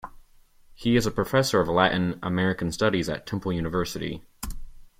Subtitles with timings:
[0.73, 4.23] He is a professor of Latin American Studies at Temple University.